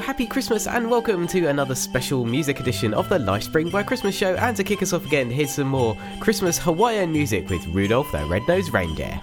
happy 0.00 0.26
Christmas 0.26 0.66
and 0.66 0.90
welcome 0.90 1.26
to 1.26 1.46
another 1.46 1.74
special 1.74 2.24
music 2.24 2.58
edition 2.58 2.94
of 2.94 3.08
the 3.08 3.18
Lifespring 3.18 3.72
Why 3.72 3.82
Christmas 3.82 4.16
show. 4.16 4.34
And 4.36 4.56
to 4.56 4.64
kick 4.64 4.82
us 4.82 4.92
off 4.92 5.04
again, 5.04 5.30
here's 5.30 5.52
some 5.52 5.68
more 5.68 5.96
Christmas 6.18 6.58
Hawaiian 6.58 7.12
music 7.12 7.48
with 7.50 7.66
Rudolph 7.66 8.10
the 8.10 8.24
Red-Nosed 8.24 8.72
Reindeer. 8.72 9.20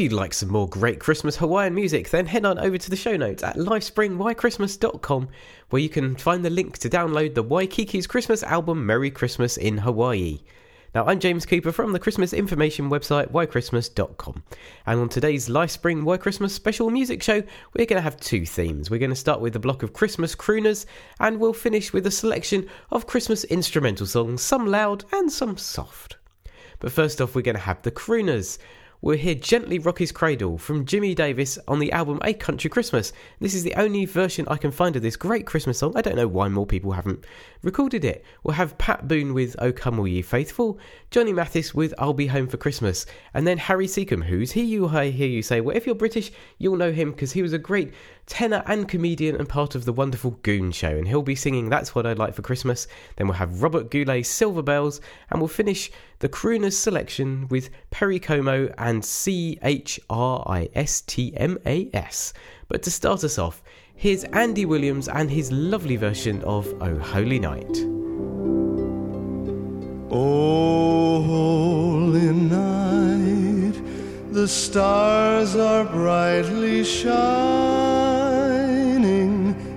If 0.00 0.04
you'd 0.04 0.12
like 0.14 0.32
some 0.32 0.48
more 0.48 0.66
great 0.66 0.98
Christmas 0.98 1.36
Hawaiian 1.36 1.74
music, 1.74 2.08
then 2.08 2.24
head 2.24 2.46
on 2.46 2.58
over 2.58 2.78
to 2.78 2.88
the 2.88 2.96
show 2.96 3.18
notes 3.18 3.42
at 3.42 3.56
lifespringwhychristmas.com 3.56 5.28
where 5.68 5.82
you 5.82 5.90
can 5.90 6.16
find 6.16 6.42
the 6.42 6.48
link 6.48 6.78
to 6.78 6.88
download 6.88 7.34
the 7.34 7.44
Waikiki's 7.44 8.06
Christmas 8.06 8.42
album 8.42 8.86
Merry 8.86 9.10
Christmas 9.10 9.58
in 9.58 9.76
Hawaii. 9.76 10.40
Now, 10.94 11.04
I'm 11.04 11.20
James 11.20 11.44
Cooper 11.44 11.70
from 11.70 11.92
the 11.92 11.98
Christmas 11.98 12.32
information 12.32 12.88
website 12.88 13.30
whychristmas.com. 13.30 14.42
And 14.86 15.00
on 15.00 15.10
today's 15.10 15.50
Lifespring 15.50 16.04
Why 16.04 16.16
Christmas 16.16 16.54
special 16.54 16.88
music 16.88 17.22
show, 17.22 17.42
we're 17.74 17.84
going 17.84 17.98
to 17.98 18.00
have 18.00 18.18
two 18.18 18.46
themes. 18.46 18.90
We're 18.90 19.00
going 19.00 19.10
to 19.10 19.16
start 19.16 19.42
with 19.42 19.54
a 19.54 19.60
block 19.60 19.82
of 19.82 19.92
Christmas 19.92 20.34
crooners, 20.34 20.86
and 21.18 21.38
we'll 21.38 21.52
finish 21.52 21.92
with 21.92 22.06
a 22.06 22.10
selection 22.10 22.66
of 22.90 23.06
Christmas 23.06 23.44
instrumental 23.44 24.06
songs, 24.06 24.40
some 24.40 24.66
loud 24.66 25.04
and 25.12 25.30
some 25.30 25.58
soft. 25.58 26.16
But 26.78 26.90
first 26.90 27.20
off, 27.20 27.34
we're 27.34 27.42
going 27.42 27.56
to 27.56 27.60
have 27.60 27.82
the 27.82 27.90
crooners 27.90 28.56
we'll 29.02 29.16
hear 29.16 29.34
Gently 29.34 29.78
Rock 29.78 29.98
His 29.98 30.12
Cradle 30.12 30.58
from 30.58 30.84
Jimmy 30.84 31.14
Davis 31.14 31.58
on 31.66 31.78
the 31.78 31.92
album 31.92 32.18
A 32.22 32.34
Country 32.34 32.68
Christmas. 32.68 33.12
This 33.38 33.54
is 33.54 33.62
the 33.62 33.74
only 33.74 34.04
version 34.04 34.46
I 34.48 34.56
can 34.56 34.70
find 34.70 34.94
of 34.96 35.02
this 35.02 35.16
great 35.16 35.46
Christmas 35.46 35.78
song. 35.78 35.92
I 35.96 36.02
don't 36.02 36.16
know 36.16 36.28
why 36.28 36.48
more 36.48 36.66
people 36.66 36.92
haven't 36.92 37.24
recorded 37.62 38.04
it. 38.04 38.24
We'll 38.42 38.54
have 38.54 38.78
Pat 38.78 39.08
Boone 39.08 39.32
with 39.32 39.56
O 39.58 39.72
Come 39.72 39.98
All 39.98 40.06
Ye 40.06 40.22
Faithful, 40.22 40.78
Johnny 41.10 41.32
Mathis 41.32 41.74
with 41.74 41.94
I'll 41.98 42.12
Be 42.12 42.26
Home 42.26 42.46
for 42.46 42.56
Christmas, 42.56 43.06
and 43.34 43.46
then 43.46 43.58
Harry 43.58 43.86
Secombe, 43.86 44.24
who's 44.24 44.52
he 44.52 44.62
you 44.62 44.88
I 44.88 45.10
hear 45.10 45.28
you 45.28 45.42
say. 45.42 45.60
Well, 45.60 45.76
if 45.76 45.86
you're 45.86 45.94
British, 45.94 46.30
you'll 46.58 46.76
know 46.76 46.92
him 46.92 47.12
because 47.12 47.32
he 47.32 47.42
was 47.42 47.52
a 47.52 47.58
great 47.58 47.92
tenor 48.30 48.62
and 48.66 48.88
comedian 48.88 49.34
and 49.36 49.48
part 49.48 49.74
of 49.74 49.84
the 49.84 49.92
wonderful 49.92 50.30
Goon 50.42 50.70
Show, 50.70 50.96
and 50.96 51.06
he'll 51.06 51.20
be 51.20 51.34
singing 51.34 51.68
That's 51.68 51.94
What 51.94 52.06
I'd 52.06 52.18
Like 52.18 52.32
for 52.32 52.42
Christmas. 52.42 52.86
Then 53.16 53.26
we'll 53.26 53.36
have 53.36 53.62
Robert 53.62 53.90
Goulet's 53.90 54.28
Silver 54.28 54.62
Bells, 54.62 55.00
and 55.28 55.40
we'll 55.40 55.48
finish 55.48 55.90
the 56.20 56.28
Crooners 56.28 56.74
selection 56.74 57.48
with 57.48 57.70
Perry 57.90 58.20
Como 58.20 58.72
and 58.78 59.04
C 59.04 59.58
H 59.62 60.00
R 60.08 60.44
I 60.46 60.70
S 60.74 61.02
T 61.02 61.36
M 61.36 61.58
A 61.66 61.90
S. 61.92 62.32
But 62.68 62.82
to 62.84 62.90
start 62.90 63.24
us 63.24 63.36
off, 63.36 63.62
here's 63.96 64.22
Andy 64.24 64.64
Williams 64.64 65.08
and 65.08 65.28
his 65.28 65.50
lovely 65.50 65.96
version 65.96 66.40
of 66.44 66.72
Oh 66.80 66.98
Holy 66.98 67.40
Night. 67.40 67.84
Oh, 70.12 71.22
holy 71.22 72.32
night, 72.32 73.74
the 74.32 74.46
stars 74.46 75.56
are 75.56 75.84
brightly 75.84 76.84
shining. 76.84 77.79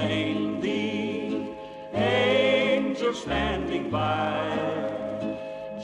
The 0.00 0.60
thee. 0.60 1.54
Angels 1.92 3.20
standing 3.20 3.90
by, 3.90 4.48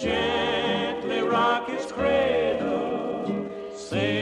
gently 0.01 1.21
rock 1.21 1.69
his 1.69 1.93
cradle. 1.93 3.51
Say 3.77 4.16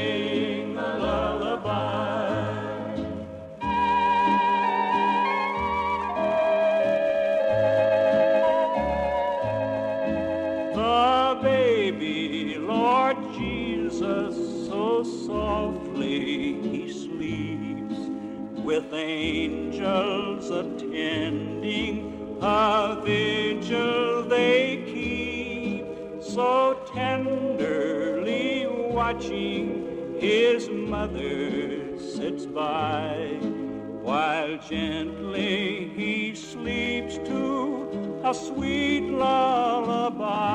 a 22.45 23.01
vigil 23.03 24.23
they 24.25 24.85
keep, 24.85 25.87
so 26.23 26.79
tenderly 26.93 28.67
watching 28.67 30.17
his 30.21 30.69
mother 30.69 31.99
sits 31.99 32.45
by, 32.45 33.39
while 34.03 34.59
gently 34.59 35.89
he 35.97 36.35
sleeps 36.35 37.17
to 37.17 38.21
a 38.23 38.35
sweet 38.35 39.11
lullaby. 39.11 40.53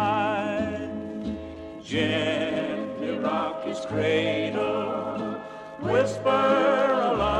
Gently 1.84 3.18
rock 3.18 3.64
his 3.66 3.80
cradle, 3.88 5.42
whisper 5.82 6.30
a 6.30 7.16
love. 7.18 7.39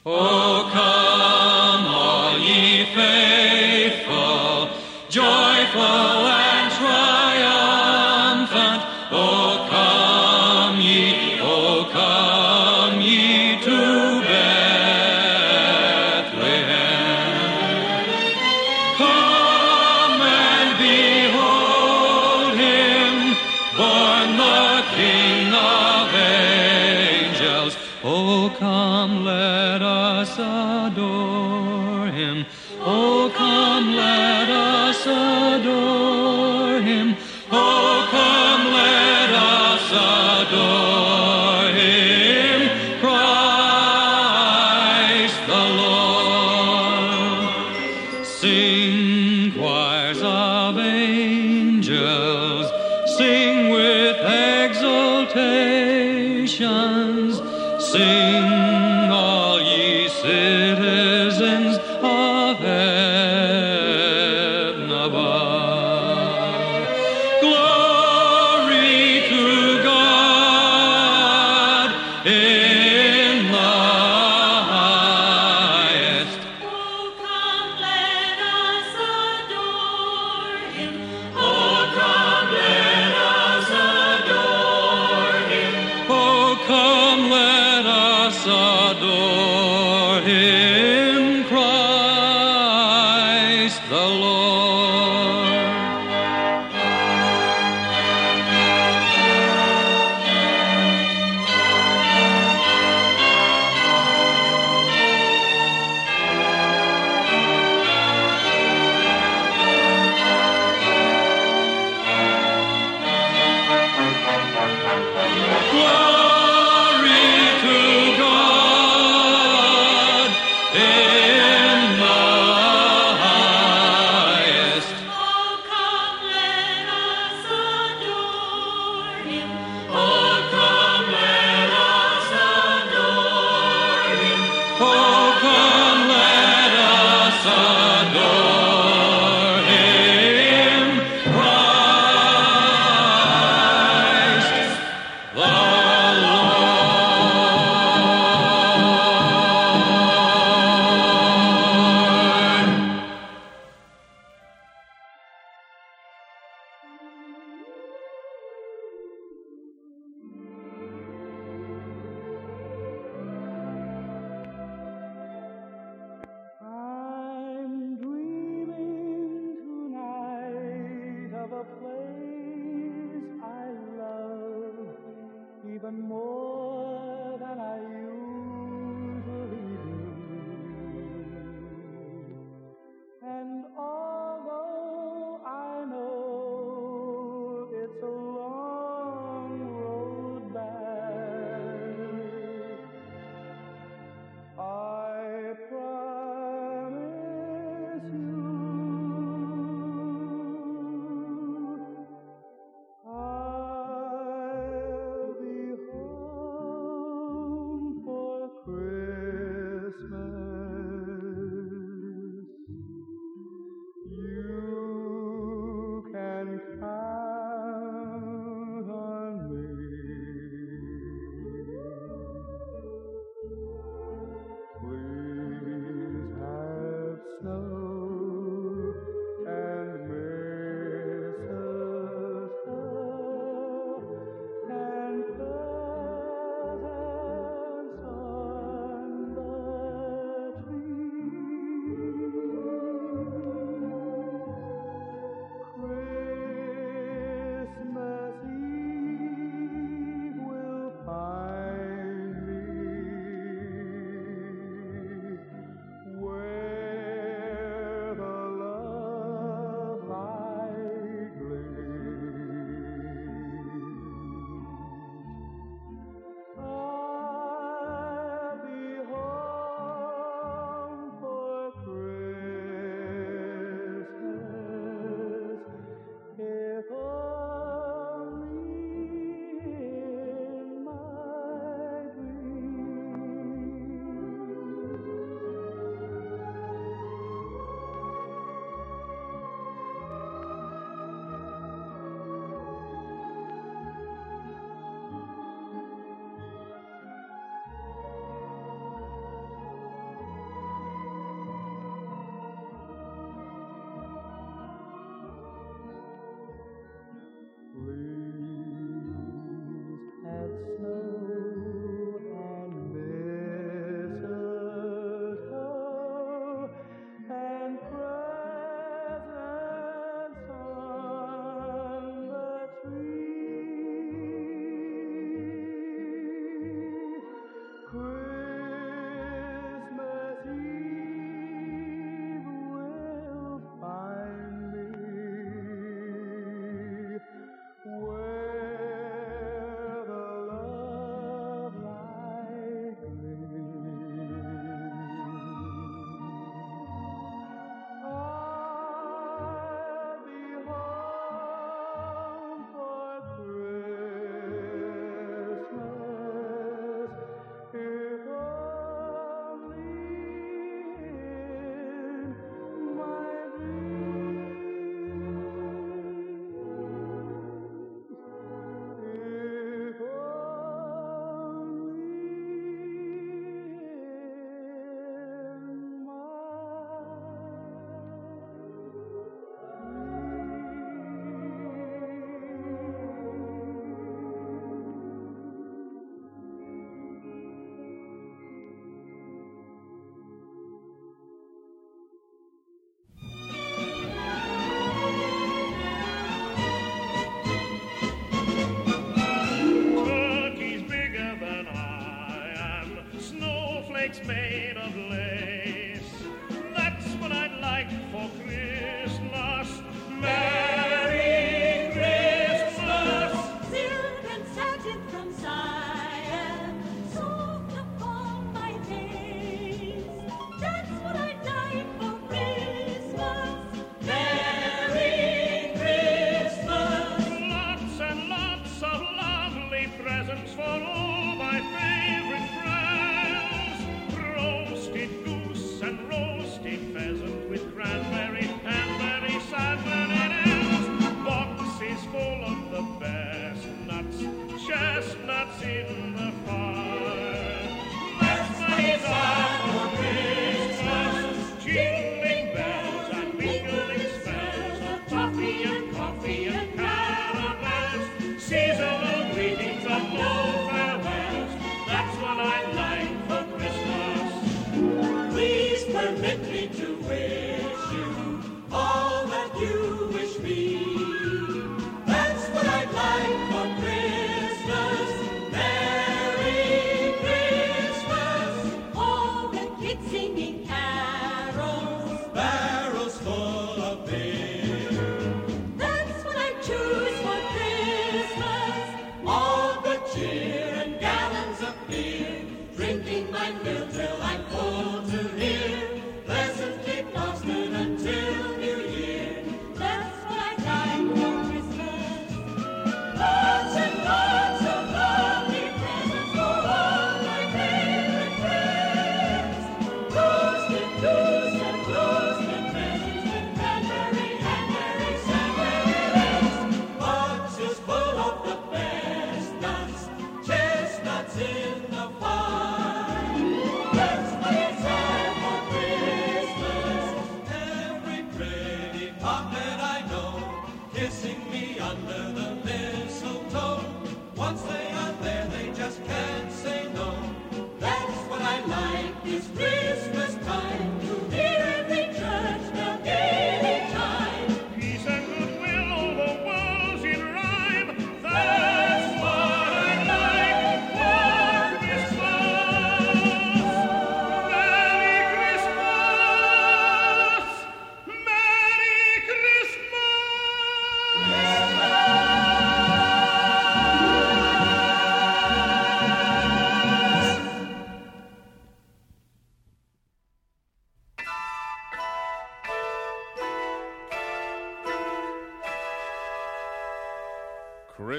Oh. 0.07 0.46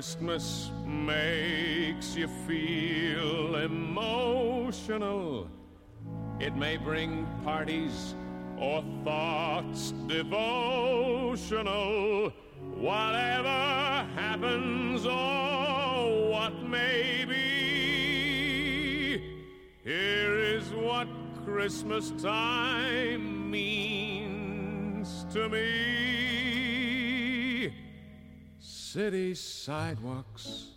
Christmas 0.07 0.71
makes 0.85 2.15
you 2.15 2.29
feel 2.47 3.57
emotional. 3.57 5.49
It 6.39 6.55
may 6.55 6.77
bring 6.77 7.27
parties 7.43 8.15
or 8.57 8.85
thoughts 9.03 9.91
devotional. 10.07 11.51
Whatever 12.77 14.07
happens 14.15 15.05
or 15.05 16.29
what 16.31 16.53
may 16.63 17.25
be, 17.25 19.21
here 19.83 20.39
is 20.39 20.69
what 20.69 21.09
Christmas 21.43 22.11
time 22.11 23.51
means 23.51 25.25
to 25.33 25.49
me. 25.49 26.16
City 28.97 29.36
sidewalks, 29.36 30.69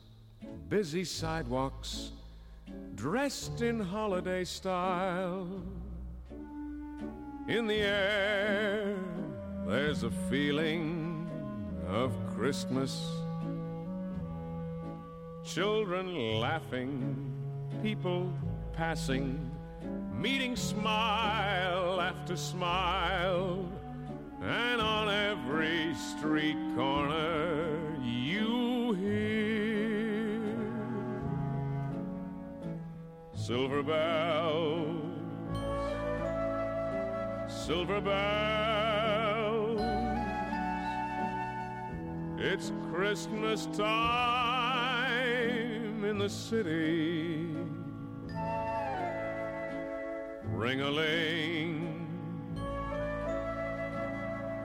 busy 0.68 1.04
sidewalks, 1.04 2.10
dressed 2.94 3.62
in 3.62 3.80
holiday 3.80 4.44
style. 4.44 5.48
In 7.48 7.66
the 7.66 7.80
air, 7.80 8.94
there's 9.66 10.02
a 10.02 10.10
feeling 10.28 11.30
of 11.88 12.12
Christmas. 12.36 13.02
Children 15.42 16.40
laughing, 16.40 17.32
people 17.82 18.30
passing, 18.74 19.50
meeting 20.12 20.56
smile 20.56 22.02
after 22.02 22.36
smile. 22.36 23.66
And 24.42 24.80
on 24.82 25.08
every 25.08 25.94
street 25.94 26.58
corner, 26.76 27.89
you 28.00 28.92
hear 28.94 30.42
silver 33.34 33.82
bells, 33.82 34.96
silver 37.48 38.00
bells. 38.00 38.20
It's 42.38 42.72
Christmas 42.92 43.66
time 43.66 43.84
in 46.04 46.18
the 46.18 46.28
city. 46.28 47.54
Ring 50.44 50.80
a 50.80 50.90
ling 50.90 51.90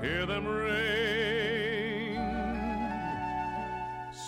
hear 0.06 0.26
them 0.26 0.46
ring. 0.46 1.65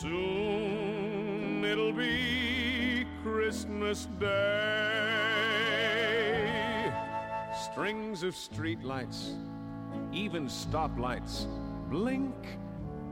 Soon 0.02 1.66
it'll 1.66 1.92
be 1.92 3.08
Christmas 3.24 4.08
Day. 4.20 4.28
Strings 7.72 8.22
of 8.22 8.36
streetlights, 8.36 9.34
even 10.14 10.46
stoplights, 10.46 11.48
blink 11.90 12.36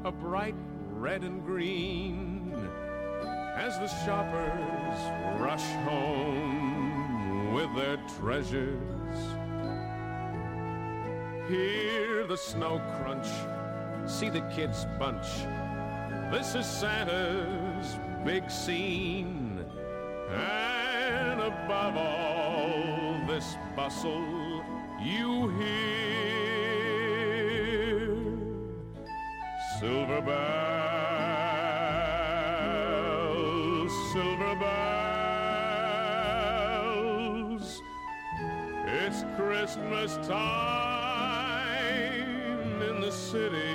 a 0.04 0.12
bright 0.12 0.54
red 0.92 1.24
and 1.24 1.44
green 1.44 2.54
as 3.56 3.80
the 3.80 3.88
shoppers 4.06 5.00
rush 5.42 5.66
home 5.86 7.52
with 7.56 7.74
their 7.76 7.98
treasures. 8.20 9.18
Hear 11.48 12.28
the 12.28 12.38
snow 12.38 12.80
crunch, 13.00 13.28
see 14.06 14.30
the 14.30 14.42
kids 14.56 14.86
bunch. 15.00 15.26
This 16.32 16.56
is 16.56 16.66
Santa's 16.66 18.00
big 18.26 18.50
scene. 18.50 19.64
And 20.32 21.40
above 21.40 21.96
all 21.96 23.20
this 23.28 23.56
bustle, 23.76 24.64
you 25.00 25.50
hear 25.50 26.16
silver 29.80 30.22
bells, 30.22 30.42
silver 34.12 34.56
bells. 37.56 37.82
It's 38.88 39.24
Christmas 39.38 40.18
time 40.28 40.42
in 42.82 43.00
the 43.00 43.12
city. 43.12 43.75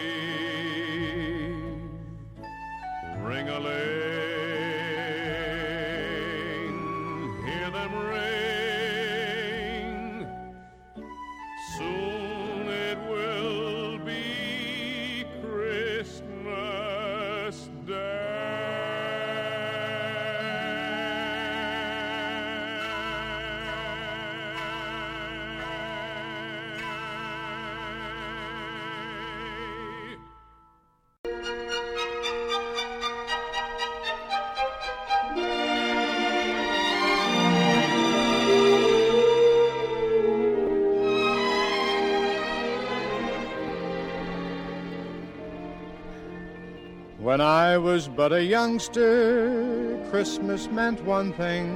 I 47.71 47.79
was 47.79 48.09
but 48.09 48.33
a 48.33 48.43
youngster, 48.43 49.97
Christmas 50.11 50.69
meant 50.69 51.05
one 51.05 51.33
thing 51.33 51.69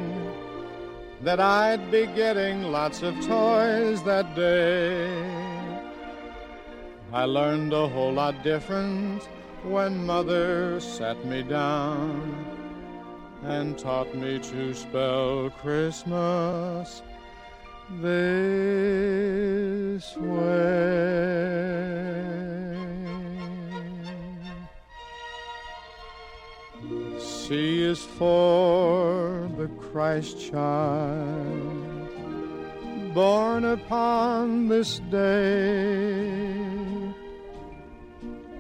that 1.23 1.39
I'd 1.39 1.89
be 1.93 2.07
getting 2.07 2.65
lots 2.65 3.03
of 3.03 3.15
toys 3.25 4.03
that 4.03 4.35
day. 4.35 5.07
I 7.13 7.27
learned 7.27 7.73
a 7.73 7.87
whole 7.87 8.13
lot 8.13 8.43
different 8.43 9.23
when 9.63 10.05
Mother 10.05 10.81
sat 10.81 11.25
me 11.25 11.45
down 11.45 12.45
and 13.45 13.79
taught 13.79 14.13
me 14.17 14.41
to 14.51 14.75
spell 14.75 15.51
Christmas 15.63 17.03
this 18.03 20.17
way. 20.17 21.25
C 27.47 27.83
is 27.83 28.03
for 28.03 29.51
the 29.59 29.69
Christ 29.79 30.51
child, 30.51 32.09
born 33.13 33.67
upon 33.67 34.69
this 34.69 35.01
day. 35.11 36.65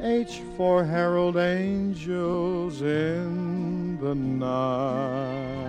H 0.03 0.43
for 0.59 0.85
herald 0.85 1.39
angels 1.39 2.83
in 2.83 3.97
the 4.03 4.15
night. 4.15 5.65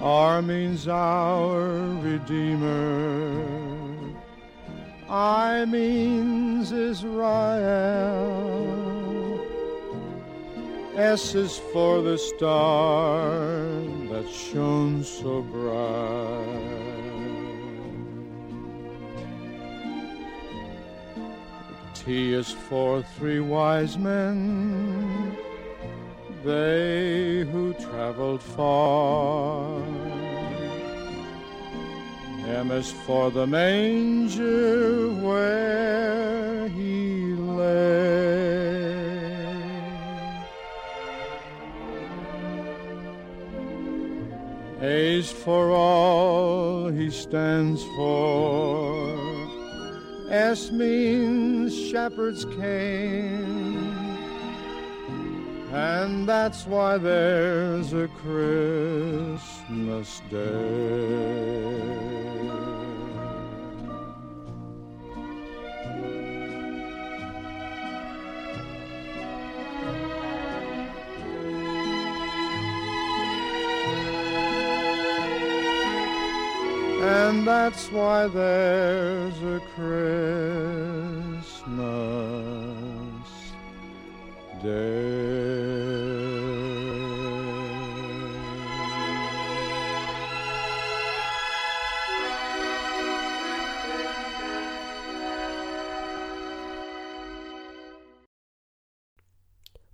R 0.00 0.40
means 0.40 0.86
our 0.86 1.66
Redeemer 2.00 3.51
I 5.12 5.66
means 5.66 6.72
Israel. 6.72 7.28
S 10.96 11.34
is 11.34 11.58
for 11.70 12.00
the 12.00 12.16
star 12.16 13.50
that 14.08 14.26
shone 14.30 15.04
so 15.04 15.42
bright. 15.42 16.72
T 21.92 22.32
is 22.32 22.50
for 22.50 23.02
three 23.02 23.40
wise 23.40 23.98
men, 23.98 25.36
they 26.42 27.44
who 27.52 27.74
traveled 27.74 28.42
far. 28.42 30.21
M 32.52 32.70
is 32.70 32.92
for 32.92 33.30
the 33.30 33.46
manger 33.46 35.08
where 35.08 36.68
he 36.68 37.32
lay. 37.34 38.12
A's 44.82 45.32
for 45.32 45.70
all 45.70 46.88
he 46.88 47.08
stands 47.08 47.82
for. 47.96 49.18
S 50.28 50.70
means 50.70 51.74
shepherds 51.90 52.44
came. 52.44 54.02
And 55.72 56.28
that's 56.28 56.66
why 56.66 56.98
there's 56.98 57.94
a 57.94 58.08
Christmas 58.08 59.40
day. 60.28 62.11
And 77.02 77.44
that's 77.44 77.90
why 77.90 78.28
there's 78.28 79.42
a 79.42 79.60
Christmas 79.74 81.42
day. 84.62 85.32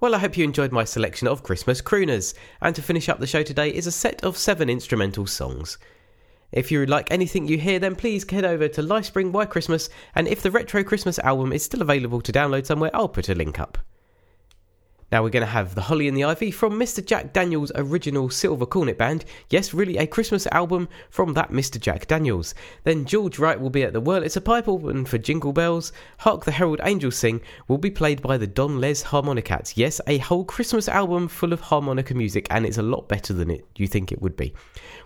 Well, 0.00 0.14
I 0.14 0.18
hope 0.18 0.36
you 0.36 0.44
enjoyed 0.44 0.72
my 0.72 0.84
selection 0.84 1.26
of 1.26 1.42
Christmas 1.42 1.80
crooners, 1.80 2.34
and 2.60 2.76
to 2.76 2.82
finish 2.82 3.08
up 3.08 3.18
the 3.18 3.26
show 3.26 3.42
today 3.42 3.70
is 3.70 3.86
a 3.86 3.92
set 3.92 4.22
of 4.22 4.36
seven 4.36 4.68
instrumental 4.68 5.26
songs. 5.26 5.78
If 6.52 6.72
you 6.72 6.86
like 6.86 7.10
anything 7.10 7.46
you 7.46 7.58
hear, 7.58 7.78
then 7.78 7.94
please 7.94 8.28
head 8.30 8.44
over 8.44 8.68
to 8.68 8.82
Lifespring 8.82 9.32
Why 9.32 9.44
Christmas, 9.44 9.90
and 10.14 10.26
if 10.26 10.42
the 10.42 10.50
Retro 10.50 10.82
Christmas 10.82 11.18
album 11.18 11.52
is 11.52 11.62
still 11.62 11.82
available 11.82 12.20
to 12.22 12.32
download 12.32 12.66
somewhere, 12.66 12.90
I'll 12.94 13.08
put 13.08 13.28
a 13.28 13.34
link 13.34 13.60
up. 13.60 13.78
Now 15.10 15.22
we're 15.22 15.30
going 15.30 15.40
to 15.40 15.46
have 15.46 15.74
The 15.74 15.80
Holly 15.80 16.06
and 16.06 16.14
the 16.14 16.24
Ivy 16.24 16.50
from 16.50 16.78
Mr. 16.78 17.02
Jack 17.02 17.32
Daniels' 17.32 17.72
original 17.74 18.28
Silver 18.28 18.66
Cornet 18.66 18.98
Band. 18.98 19.24
Yes, 19.48 19.72
really 19.72 19.96
a 19.96 20.06
Christmas 20.06 20.46
album 20.48 20.86
from 21.08 21.32
that 21.32 21.50
Mr. 21.50 21.80
Jack 21.80 22.06
Daniels. 22.06 22.54
Then 22.84 23.06
George 23.06 23.38
Wright 23.38 23.58
will 23.58 23.70
be 23.70 23.84
at 23.84 23.94
the 23.94 24.02
Wurlitzer 24.02 24.44
Pipe 24.44 24.68
Organ 24.68 25.06
for 25.06 25.16
Jingle 25.16 25.54
Bells. 25.54 25.92
Hark 26.18 26.44
the 26.44 26.50
Herald 26.52 26.82
Angels 26.84 27.16
Sing 27.16 27.40
will 27.68 27.78
be 27.78 27.90
played 27.90 28.20
by 28.20 28.36
the 28.36 28.46
Don 28.46 28.82
Les 28.82 29.02
Harmonicats. 29.02 29.78
Yes, 29.78 29.98
a 30.06 30.18
whole 30.18 30.44
Christmas 30.44 30.88
album 30.88 31.26
full 31.26 31.54
of 31.54 31.62
harmonica 31.62 32.12
music, 32.12 32.46
and 32.50 32.66
it's 32.66 32.76
a 32.76 32.82
lot 32.82 33.08
better 33.08 33.32
than 33.32 33.50
it 33.50 33.64
you 33.76 33.86
think 33.86 34.12
it 34.12 34.20
would 34.20 34.36
be. 34.36 34.52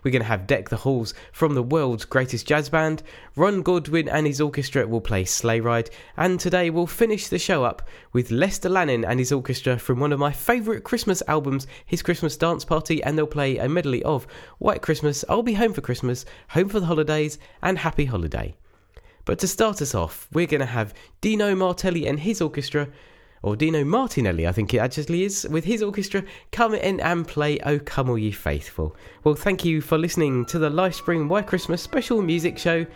We're 0.03 0.11
going 0.11 0.23
to 0.23 0.29
have 0.29 0.49
Deck 0.49 0.69
the 0.69 0.79
Halls 0.79 1.15
from 1.31 1.55
the 1.55 1.63
world's 1.63 2.05
greatest 2.05 2.49
jazz 2.49 2.69
band. 2.69 3.05
Ron 3.37 3.63
Goodwin 3.63 4.09
and 4.09 4.27
his 4.27 4.41
orchestra 4.41 4.85
will 4.85 5.01
play 5.01 5.25
Sleigh 5.25 5.61
Ride. 5.61 5.91
And 6.17 6.41
today 6.41 6.71
we'll 6.71 6.89
finish 6.89 7.29
the 7.29 7.39
show 7.39 7.63
up 7.63 7.89
with 8.13 8.33
Lester 8.33 8.69
Lanin 8.69 9.09
and 9.09 9.21
his 9.21 9.31
orchestra 9.31 9.79
from 9.93 10.01
one 10.01 10.13
of 10.13 10.19
my 10.19 10.33
favourite 10.33 10.85
Christmas 10.85 11.23
albums, 11.29 11.67
his 11.85 12.01
Christmas 12.01 12.35
Dance 12.39 12.65
Party. 12.65 13.03
And 13.03 13.19
they'll 13.19 13.27
play 13.27 13.59
a 13.59 13.69
medley 13.69 14.03
of 14.05 14.27
White 14.59 14.81
Christmas, 14.81 15.23
I'll 15.29 15.43
Be 15.43 15.53
Home 15.53 15.75
for 15.75 15.83
Christmas, 15.83 16.25
Home 16.49 16.71
for 16.71 16.81
the 16.81 16.87
Holidays, 16.87 17.39
and 17.63 17.77
Happy 17.77 18.07
Holiday. 18.07 18.55
But 19.27 19.39
to 19.41 19.47
start 19.47 19.83
us 19.83 19.95
off, 19.95 20.29
we're 20.33 20.47
going 20.47 20.61
to 20.61 20.67
have 20.67 20.95
Dino 21.21 21.55
Martelli 21.55 22.07
and 22.07 22.19
his 22.19 22.41
orchestra 22.41 22.89
or 23.43 23.55
Dino 23.55 23.85
Martinelli, 23.85 24.47
I 24.47 24.53
think 24.53 24.73
it 24.73 24.79
actually 24.79 25.25
is, 25.25 25.47
with 25.51 25.65
his 25.65 25.83
orchestra, 25.83 26.25
come 26.53 26.75
in 26.75 26.99
and 27.01 27.29
play 27.29 27.59
O 27.61 27.79
Come 27.79 28.09
All 28.09 28.17
Ye 28.17 28.31
Faithful. 28.31 28.97
Well, 29.25 29.35
thank 29.35 29.63
you 29.63 29.83
for 29.83 29.99
listening 29.99 30.47
to 30.47 30.59
the 30.59 30.71
Lifespring 30.71 31.29
Why 31.29 31.43
Christmas 31.43 31.83
special 31.83 32.23
music 32.23 32.57
show. 32.57 32.87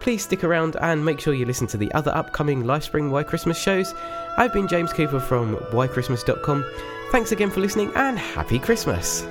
Please 0.00 0.22
stick 0.22 0.44
around 0.44 0.76
and 0.80 1.04
make 1.04 1.20
sure 1.20 1.34
you 1.34 1.44
listen 1.44 1.66
to 1.68 1.76
the 1.76 1.92
other 1.92 2.14
upcoming 2.14 2.64
Lifespring 2.64 3.10
Why 3.10 3.22
Christmas 3.22 3.60
shows. 3.60 3.94
I've 4.36 4.52
been 4.52 4.68
James 4.68 4.92
Cooper 4.92 5.20
from 5.20 5.56
whychristmas.com. 5.56 6.64
Thanks 7.10 7.32
again 7.32 7.50
for 7.50 7.60
listening 7.60 7.92
and 7.94 8.18
happy 8.18 8.58
Christmas! 8.58 9.26